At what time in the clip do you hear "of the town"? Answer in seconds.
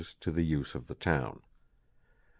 0.73-1.43